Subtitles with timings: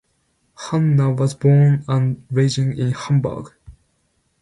[0.57, 3.53] Hanne was born and raised in Hamburg.